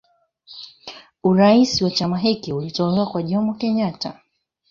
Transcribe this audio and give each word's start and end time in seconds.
Urais 1.23 1.81
wa 1.81 1.89
chama 1.91 2.17
hiki 2.17 2.53
ulitolewa 2.53 3.05
kwa 3.07 3.23
Jomo 3.23 3.53
Kenyatta 3.53 4.19